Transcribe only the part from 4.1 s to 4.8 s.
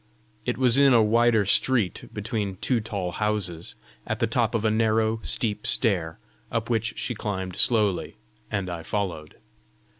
the top of a